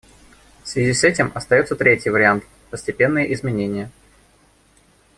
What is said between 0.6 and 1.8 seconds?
В связи с этим остается